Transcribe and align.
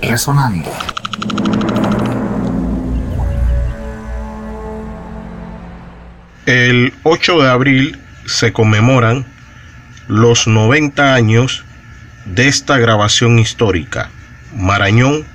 Resonando. 0.00 0.70
El 6.46 6.94
8 7.02 7.42
de 7.42 7.50
abril 7.50 8.00
se 8.24 8.54
conmemoran 8.54 9.26
los 10.08 10.46
90 10.46 11.12
años 11.12 11.64
de 12.24 12.48
esta 12.48 12.78
grabación 12.78 13.38
histórica, 13.38 14.08
Marañón, 14.56 15.26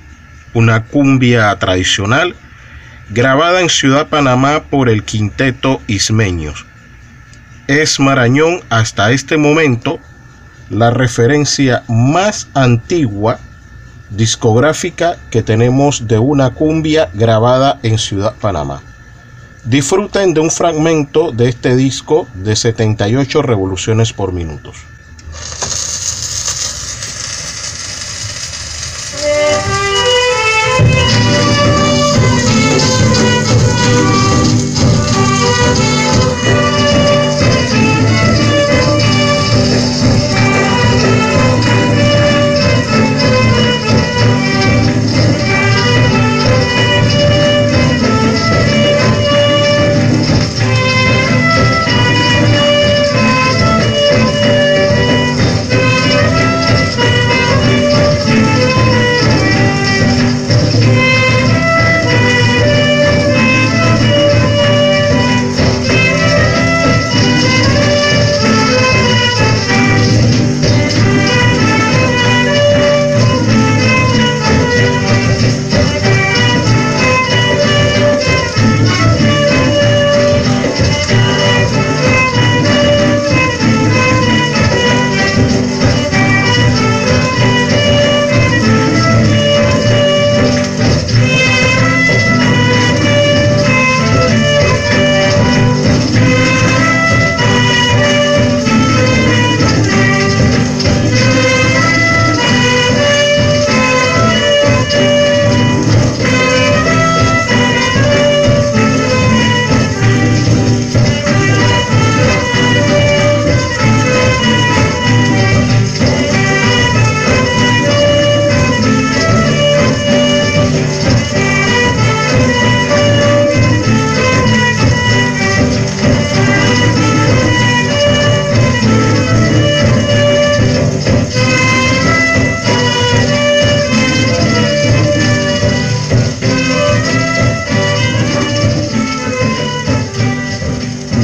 una 0.52 0.82
cumbia 0.82 1.56
tradicional 1.60 2.34
grabada 3.10 3.60
en 3.60 3.68
Ciudad 3.68 4.08
Panamá 4.08 4.64
por 4.64 4.88
el 4.88 5.04
quinteto 5.04 5.80
Ismeños. 5.86 6.66
Es 7.68 8.00
Marañón 8.00 8.62
hasta 8.68 9.12
este 9.12 9.36
momento 9.36 10.00
la 10.70 10.90
referencia 10.90 11.84
más 11.86 12.48
antigua 12.54 13.38
discográfica 14.10 15.18
que 15.30 15.42
tenemos 15.42 16.06
de 16.06 16.18
una 16.18 16.50
cumbia 16.50 17.10
grabada 17.14 17.78
en 17.82 17.98
Ciudad 17.98 18.34
Panamá. 18.40 18.82
Disfruten 19.64 20.34
de 20.34 20.40
un 20.40 20.50
fragmento 20.50 21.30
de 21.32 21.48
este 21.48 21.76
disco 21.76 22.26
de 22.34 22.56
78 22.56 23.42
revoluciones 23.42 24.12
por 24.12 24.32
minutos. 24.32 24.76